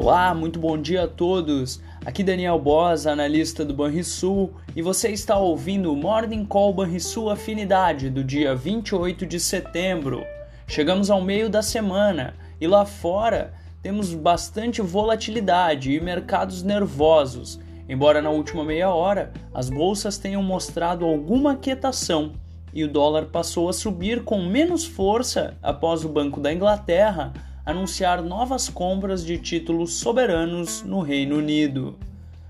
[0.00, 1.82] Olá, muito bom dia a todos.
[2.06, 8.08] Aqui Daniel Boas, analista do Banrisul, e você está ouvindo o Morning Call Banrisul Afinidade
[8.08, 10.24] do dia 28 de setembro.
[10.68, 17.58] Chegamos ao meio da semana e lá fora temos bastante volatilidade e mercados nervosos.
[17.88, 22.34] Embora na última meia hora as bolsas tenham mostrado alguma quietação
[22.72, 27.32] e o dólar passou a subir com menos força após o Banco da Inglaterra
[27.68, 31.98] anunciar novas compras de títulos soberanos no Reino Unido.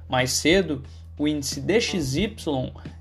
[0.08, 0.84] Mais cedo,
[1.18, 2.36] o índice DXY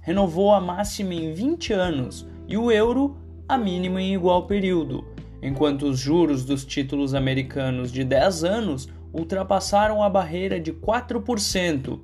[0.02, 3.16] renovou a máxima em 20 anos e o euro
[3.48, 5.06] a mínima em igual período,
[5.44, 12.00] enquanto os juros dos títulos americanos de 10 anos ultrapassaram a barreira de 4%,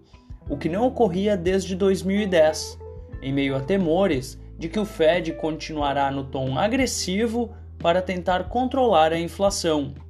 [0.48, 2.78] o que não ocorria desde 2010,
[3.20, 9.12] em meio a temores de que o Fed continuará no tom agressivo para tentar controlar
[9.12, 10.03] a inflação.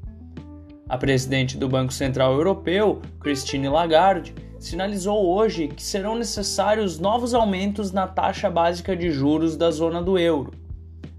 [0.87, 7.91] A presidente do Banco Central Europeu, Christine Lagarde, sinalizou hoje que serão necessários novos aumentos
[7.91, 10.53] na taxa básica de juros da zona do euro.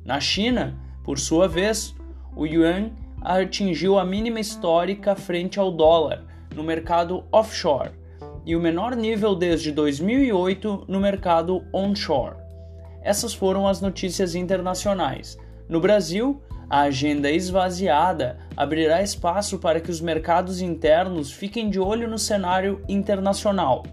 [0.04, 1.94] Na China, por sua vez,
[2.36, 2.90] o yuan
[3.22, 6.22] atingiu a mínima histórica frente ao dólar
[6.54, 7.92] no mercado offshore
[8.44, 12.36] e o menor nível desde 2008 no mercado onshore.
[13.02, 15.38] Essas foram as notícias internacionais.
[15.68, 22.08] No Brasil, a agenda esvaziada abrirá espaço para que os mercados internos fiquem de olho
[22.08, 23.84] no cenário internacional,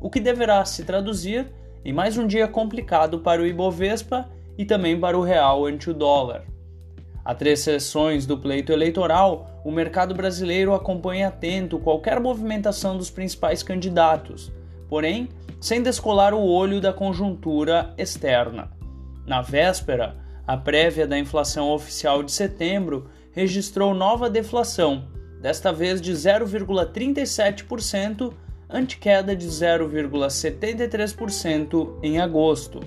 [0.00, 1.46] o que deverá se traduzir
[1.84, 5.94] em mais um dia complicado para o Ibovespa e também para o real ante o
[5.94, 6.44] dólar.
[7.24, 13.62] A três sessões do pleito eleitoral, o mercado brasileiro acompanha atento qualquer movimentação dos principais
[13.62, 14.50] candidatos,
[14.88, 15.28] porém,
[15.60, 18.70] sem descolar o olho da conjuntura externa.
[19.26, 20.16] Na véspera,
[20.48, 25.06] a prévia da inflação oficial de setembro registrou nova deflação,
[25.42, 28.32] desta vez de 0,37%,
[28.70, 32.80] ante queda de 0,73% em agosto.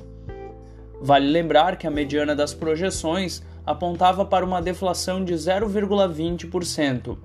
[1.00, 7.16] Vale lembrar que a mediana das projeções apontava para uma deflação de 0,20%.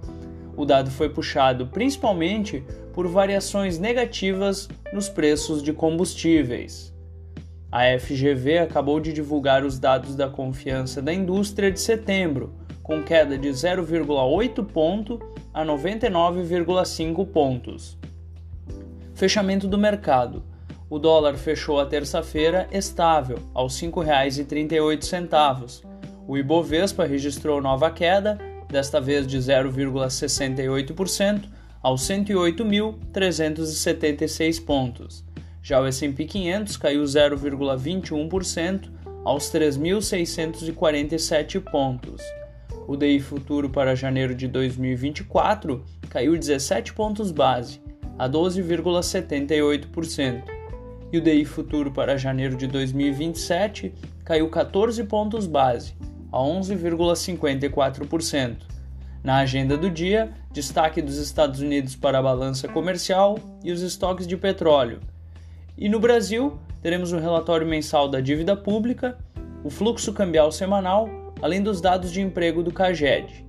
[0.54, 6.94] O dado foi puxado principalmente por variações negativas nos preços de combustíveis.
[7.78, 13.36] A FGV acabou de divulgar os dados da confiança da indústria de setembro, com queda
[13.36, 15.20] de 0,8 ponto
[15.52, 17.98] a 99,5 pontos.
[19.14, 20.42] Fechamento do mercado.
[20.88, 25.84] O dólar fechou a terça-feira estável, aos R$ 5,38.
[26.26, 28.38] O Ibovespa registrou nova queda,
[28.70, 31.42] desta vez de 0,68%,
[31.82, 35.25] aos 108.376 pontos.
[35.68, 38.88] Já o S&P 500 caiu 0,21%
[39.24, 42.22] aos 3.647 pontos.
[42.86, 47.82] O DI futuro para janeiro de 2024 caiu 17 pontos base,
[48.16, 50.44] a 12,78%.
[51.12, 53.92] E o DI futuro para janeiro de 2027
[54.24, 55.96] caiu 14 pontos base,
[56.30, 58.58] a 11,54%.
[59.24, 64.28] Na agenda do dia, destaque dos Estados Unidos para a balança comercial e os estoques
[64.28, 65.00] de petróleo.
[65.78, 69.18] E no Brasil, teremos o relatório mensal da dívida pública,
[69.62, 71.06] o fluxo cambial semanal,
[71.42, 73.44] além dos dados de emprego do CAGED.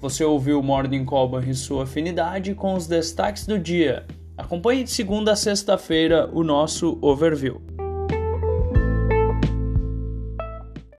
[0.00, 4.06] Você ouviu o Morning Call e sua afinidade com os destaques do dia.
[4.38, 7.60] Acompanhe de segunda a sexta-feira o nosso overview.